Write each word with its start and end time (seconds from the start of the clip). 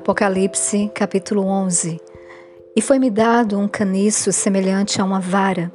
Apocalipse, 0.00 0.90
capítulo 0.94 1.46
11. 1.46 2.00
E 2.76 2.82
foi-me 2.82 3.10
dado 3.10 3.58
um 3.58 3.66
caniço 3.66 4.32
semelhante 4.32 5.00
a 5.00 5.04
uma 5.04 5.20
vara. 5.20 5.72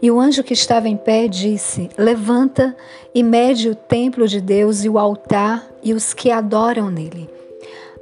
E 0.00 0.10
o 0.10 0.20
anjo 0.20 0.42
que 0.42 0.54
estava 0.54 0.88
em 0.88 0.96
pé 0.96 1.28
disse: 1.28 1.90
Levanta 1.98 2.76
e 3.14 3.22
mede 3.22 3.68
o 3.68 3.74
templo 3.74 4.26
de 4.26 4.40
Deus 4.40 4.84
e 4.84 4.88
o 4.88 4.98
altar 4.98 5.70
e 5.82 5.92
os 5.92 6.14
que 6.14 6.30
adoram 6.30 6.90
nele. 6.90 7.28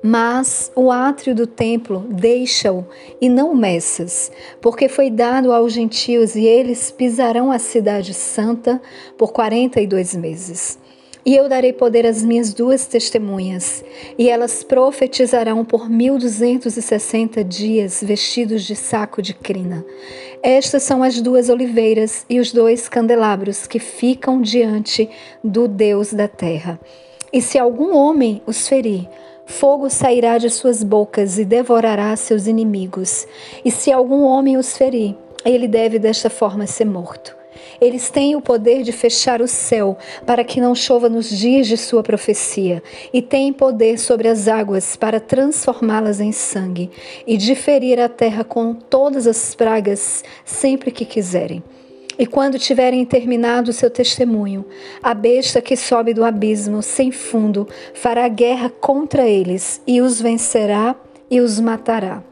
Mas 0.02 0.70
o 0.76 0.92
átrio 0.92 1.34
do 1.34 1.46
templo 1.46 2.06
deixa-o 2.10 2.86
e 3.20 3.28
não 3.28 3.54
meças, 3.54 4.30
porque 4.60 4.88
foi 4.88 5.10
dado 5.10 5.52
aos 5.52 5.72
gentios 5.72 6.36
e 6.36 6.44
eles 6.44 6.90
pisarão 6.90 7.50
a 7.50 7.58
cidade 7.58 8.12
santa 8.12 8.82
por 9.16 9.32
quarenta 9.32 9.80
e 9.80 9.86
dois 9.86 10.14
meses. 10.14 10.78
E 11.26 11.34
eu 11.34 11.48
darei 11.48 11.72
poder 11.72 12.04
às 12.04 12.22
minhas 12.22 12.52
duas 12.52 12.86
testemunhas, 12.86 13.82
e 14.18 14.28
elas 14.28 14.62
profetizarão 14.62 15.64
por 15.64 15.88
mil 15.88 16.18
duzentos 16.18 16.76
e 16.76 16.82
sessenta 16.82 17.42
dias, 17.42 18.02
vestidos 18.04 18.62
de 18.64 18.76
saco 18.76 19.22
de 19.22 19.32
crina. 19.32 19.84
Estas 20.42 20.82
são 20.82 21.02
as 21.02 21.22
duas 21.22 21.48
oliveiras 21.48 22.26
e 22.28 22.38
os 22.38 22.52
dois 22.52 22.90
candelabros 22.90 23.66
que 23.66 23.78
ficam 23.78 24.42
diante 24.42 25.08
do 25.42 25.66
Deus 25.66 26.12
da 26.12 26.28
terra. 26.28 26.78
E 27.32 27.40
se 27.40 27.58
algum 27.58 27.96
homem 27.96 28.42
os 28.46 28.68
ferir, 28.68 29.08
fogo 29.46 29.88
sairá 29.88 30.36
de 30.36 30.50
suas 30.50 30.82
bocas 30.82 31.38
e 31.38 31.44
devorará 31.46 32.14
seus 32.16 32.46
inimigos. 32.46 33.26
E 33.64 33.70
se 33.70 33.90
algum 33.90 34.24
homem 34.24 34.58
os 34.58 34.76
ferir, 34.76 35.16
ele 35.42 35.66
deve 35.66 35.98
desta 35.98 36.28
forma 36.28 36.66
ser 36.66 36.84
morto. 36.84 37.34
Eles 37.80 38.10
têm 38.10 38.36
o 38.36 38.40
poder 38.40 38.82
de 38.82 38.92
fechar 38.92 39.40
o 39.40 39.48
céu 39.48 39.96
para 40.26 40.44
que 40.44 40.60
não 40.60 40.74
chova 40.74 41.08
nos 41.08 41.28
dias 41.28 41.66
de 41.66 41.76
sua 41.76 42.02
profecia, 42.02 42.82
e 43.12 43.20
têm 43.20 43.52
poder 43.52 43.98
sobre 43.98 44.28
as 44.28 44.48
águas 44.48 44.96
para 44.96 45.20
transformá-las 45.20 46.20
em 46.20 46.32
sangue, 46.32 46.90
e 47.26 47.36
de 47.36 47.54
ferir 47.54 48.00
a 48.00 48.08
terra 48.08 48.44
com 48.44 48.74
todas 48.74 49.26
as 49.26 49.54
pragas 49.54 50.22
sempre 50.44 50.90
que 50.90 51.04
quiserem. 51.04 51.62
E 52.18 52.26
quando 52.26 52.58
tiverem 52.58 53.04
terminado 53.04 53.72
seu 53.72 53.90
testemunho, 53.90 54.64
a 55.02 55.12
besta 55.14 55.60
que 55.60 55.76
sobe 55.76 56.14
do 56.14 56.24
abismo 56.24 56.80
sem 56.80 57.10
fundo 57.10 57.66
fará 57.92 58.28
guerra 58.28 58.70
contra 58.70 59.26
eles 59.26 59.82
e 59.86 60.00
os 60.00 60.20
vencerá 60.20 60.94
e 61.28 61.40
os 61.40 61.58
matará 61.58 62.22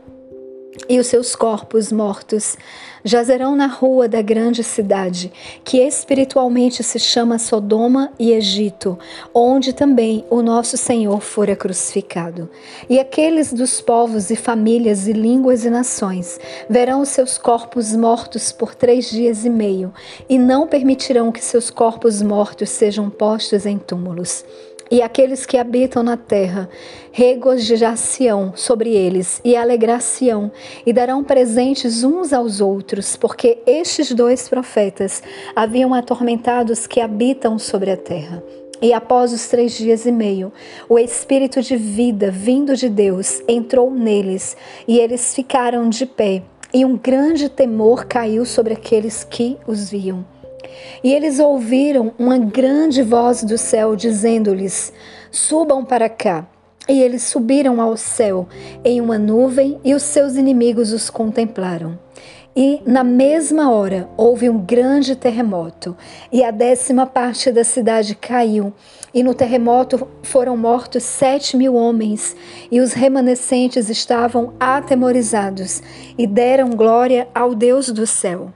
e 0.89 0.99
os 0.99 1.07
seus 1.07 1.35
corpos 1.35 1.93
mortos 1.93 2.57
jazerão 3.05 3.57
na 3.57 3.67
rua 3.67 4.09
da 4.09 4.23
grande 4.23 4.63
cidade, 4.63 5.33
que 5.65 5.79
espiritualmente 5.79 6.83
se 6.83 6.99
chama 6.99 7.39
Sodoma 7.39 8.13
e 8.19 8.33
Egito, 8.33 8.99
onde 9.35 9.73
também 9.73 10.25
o 10.31 10.43
nosso 10.43 10.77
Senhor 10.77 11.21
fora 11.21 11.57
crucificado. 11.57 12.49
E 12.89 13.01
aqueles 13.01 13.53
dos 13.53 13.81
povos 13.81 14.31
e 14.31 14.37
famílias 14.37 15.09
e 15.09 15.13
línguas 15.13 15.65
e 15.65 15.71
nações 15.71 16.39
verão 16.69 17.01
os 17.01 17.09
seus 17.09 17.39
corpos 17.39 17.95
mortos 17.95 18.53
por 18.53 18.75
três 18.75 19.11
dias 19.11 19.45
e 19.45 19.51
meio, 19.51 19.93
e 20.29 20.39
não 20.39 20.67
permitirão 20.67 21.33
que 21.33 21.43
seus 21.43 21.71
corpos 21.71 22.23
mortos 22.23 22.71
sejam 22.71 23.11
postos 23.11 23.67
em 23.67 23.79
túmulos 23.79 24.45
e 24.91 25.01
aqueles 25.03 25.47
que 25.47 25.57
habitam 25.57 26.03
na 26.03 26.17
terra 26.17 26.69
regozijar-se-ão 27.13 28.53
sobre 28.57 28.95
eles 28.95 29.41
e 29.45 29.55
alegrar-se-ão 29.57 30.51
e 30.85 30.93
darão 30.93 31.23
presentes 31.23 32.05
uns 32.05 32.33
aos 32.33 32.61
outros, 32.61 33.17
porque 33.17 33.59
estes 33.67 34.13
dois 34.13 34.49
profetas 34.49 35.23
haviam 35.55 35.95
atormentado 35.95 36.73
os 36.73 36.87
que 36.87 37.01
habitam 37.01 37.59
sobre 37.59 37.91
a 37.91 37.97
terra. 37.97 38.43
E 38.81 38.93
após 38.93 39.33
os 39.33 39.47
três 39.47 39.77
dias 39.77 40.07
e 40.07 40.11
meio, 40.11 40.53
o 40.89 40.99
Espírito 40.99 41.63
de 41.63 41.77
vida 41.77 42.33
vindo 42.33 42.75
de 42.75 42.89
Deus 42.89 43.41
entrou 43.47 43.91
neles 43.91 44.57
e 44.89 44.99
eles 44.99 45.35
ficaram 45.35 45.89
de 45.89 46.05
pé, 46.05 46.43
e 46.75 46.85
um 46.85 46.97
grande 46.97 47.49
temor 47.49 48.07
caiu 48.07 48.45
sobre 48.45 48.73
aqueles 48.73 49.23
que 49.23 49.57
os 49.67 49.89
viam. 49.89 50.25
E 51.03 51.13
eles 51.13 51.39
ouviram 51.39 52.13
uma 52.19 52.39
grande 52.39 53.03
voz 53.03 53.43
do 53.43 53.59
céu 53.59 53.97
dizendo-lhes: 53.97 54.93
Subam 55.31 55.85
para 55.85 56.09
cá. 56.09 56.47
E 56.89 57.01
eles 57.01 57.23
subiram 57.23 57.81
ao 57.81 57.97
céu 57.97 58.49
em 58.85 59.01
uma 59.01 59.17
nuvem, 59.17 59.79
e 59.85 59.95
os 59.95 60.03
seus 60.03 60.35
inimigos 60.35 60.93
os 60.93 61.09
contemplaram. 61.09 61.97
E 62.55 62.83
na 62.85 63.03
mesma 63.03 63.71
hora 63.71 64.09
houve 64.15 64.51
um 64.51 64.59
grande 64.59 65.17
terremoto, 65.17 65.97
e 66.31 66.45
a 66.45 66.51
décima 66.51 67.07
parte 67.07 67.51
da 67.51 67.65
cidade 67.65 68.15
caiu, 68.15 68.75
e 69.15 69.23
no 69.23 69.33
terremoto 69.33 70.07
foram 70.23 70.55
mortos 70.55 71.03
sete 71.03 71.57
mil 71.57 71.75
homens, 71.75 72.37
e 72.71 72.81
os 72.81 72.93
remanescentes 72.93 73.89
estavam 73.89 74.53
atemorizados, 74.61 75.83
e 76.19 76.27
deram 76.27 76.71
glória 76.71 77.27
ao 77.35 77.55
Deus 77.55 77.89
do 77.91 78.07
céu. 78.07 78.53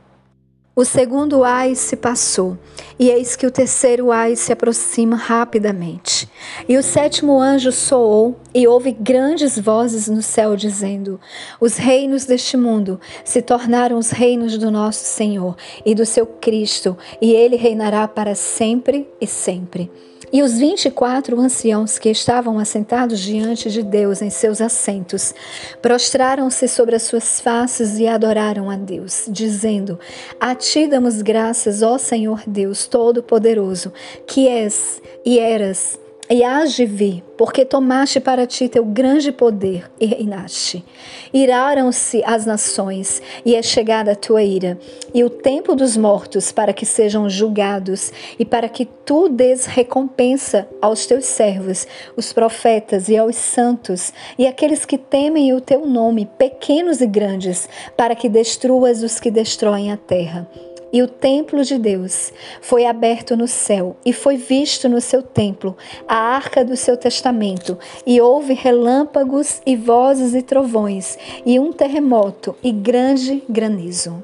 O 0.79 0.85
segundo 0.85 1.43
ai 1.43 1.75
se 1.75 1.97
passou, 1.97 2.59
e 2.99 3.09
eis 3.09 3.35
que 3.35 3.47
o 3.47 3.51
terceiro 3.51 4.13
ai 4.13 4.37
se 4.37 4.53
aproxima 4.53 5.17
rapidamente. 5.17 6.29
E 6.69 6.77
o 6.77 6.83
sétimo 6.83 7.41
anjo 7.41 7.73
soou, 7.73 8.39
e 8.55 8.69
houve 8.69 8.93
grandes 8.93 9.59
vozes 9.59 10.07
no 10.07 10.21
céu 10.21 10.55
dizendo: 10.55 11.19
Os 11.59 11.79
reinos 11.79 12.27
deste 12.27 12.59
mundo 12.59 13.01
se 13.25 13.41
tornaram 13.41 13.97
os 13.97 14.11
reinos 14.11 14.59
do 14.59 14.71
nosso 14.71 15.03
Senhor 15.03 15.57
e 15.83 15.95
do 15.95 16.05
seu 16.05 16.27
Cristo, 16.27 16.95
e 17.23 17.33
ele 17.33 17.57
reinará 17.57 18.07
para 18.07 18.35
sempre 18.35 19.09
e 19.19 19.27
sempre. 19.27 19.91
E 20.33 20.43
os 20.43 20.59
vinte 20.59 20.87
e 20.87 20.91
quatro 20.91 21.39
anciãos 21.41 21.99
que 21.99 22.11
estavam 22.11 22.59
assentados 22.59 23.21
diante 23.21 23.71
de 23.71 23.83
Deus 23.83 24.21
em 24.21 24.29
seus 24.29 24.61
assentos, 24.61 25.33
prostraram-se 25.81 26.67
sobre 26.67 26.97
as 26.97 27.05
suas 27.05 27.41
faces 27.41 27.99
e 27.99 28.09
adoraram 28.09 28.69
a 28.69 28.77
Deus, 28.77 29.27
dizendo: 29.29 29.99
A 30.41 30.55
ti 30.73 30.87
damos 30.87 31.23
graças, 31.23 31.83
ó 31.83 31.97
Senhor 31.99 32.43
Deus 32.47 32.87
Todo-Poderoso, 32.87 33.93
que 34.27 34.49
és 34.49 35.01
e 35.25 35.39
eras 35.39 35.99
e 36.29 36.87
vir, 36.87 37.23
porque 37.39 37.65
tomaste 37.65 38.19
para 38.19 38.47
ti 38.47 38.69
teu 38.69 38.85
grande 38.85 39.31
poder 39.31 39.89
e 40.01 40.07
reinaste. 40.07 40.85
Iraram-se 41.33 42.23
as 42.25 42.45
nações, 42.45 43.23
e 43.45 43.55
é 43.55 43.63
chegada 43.63 44.13
a 44.13 44.17
tua 44.17 44.43
ira, 44.43 44.77
e 45.15 45.23
o 45.23 45.31
tempo 45.31 45.77
dos 45.77 45.97
mortos 45.97 46.51
para 46.51 46.73
que 46.73 46.85
sejam 46.85 47.31
julgados, 47.31 48.13
e 48.39 48.45
para 48.45 48.69
que 48.69 48.85
tu 48.85 49.29
des 49.29 49.67
recompensa 49.67 50.69
aos 50.83 51.07
teus 51.07 51.27
servos, 51.27 51.87
os 52.17 52.33
profetas 52.33 53.09
e 53.09 53.17
aos 53.17 53.37
santos, 53.37 54.13
e 54.37 54.49
aqueles 54.49 54.85
que 54.85 54.99
temem 54.99 55.53
o 55.53 55.61
teu 55.61 55.87
nome, 55.87 56.29
pequenos 56.39 57.01
e 57.01 57.07
grandes, 57.07 57.69
para 57.97 58.17
que 58.17 58.29
destruas 58.29 59.03
os 59.03 59.21
que 59.21 59.31
destroem 59.31 59.93
a 59.93 59.97
terra 59.97 60.49
e 60.93 61.03
o 61.03 61.09
templo 61.09 61.65
de 61.65 61.79
Deus 61.79 62.33
foi 62.61 62.87
aberto 62.87 63.37
no 63.37 63.49
céu, 63.49 63.97
e 64.05 64.13
foi 64.13 64.37
visto 64.37 64.89
no 64.89 65.01
seu 65.01 65.23
templo 65.23 65.77
a 66.07 66.17
arca 66.17 66.65
do 66.65 66.77
seu 66.77 66.97
testamento, 66.97 67.79
e 68.07 68.21
houve 68.21 68.55
relâmpagos 68.55 69.61
e 69.67 69.77
vozes 69.77 70.35
e 70.35 70.43
trovões, 70.43 71.19
e 71.45 71.59
um 71.59 71.73
terremoto 71.73 72.57
e 72.63 72.71
grande 72.71 73.43
granizo. 73.49 74.23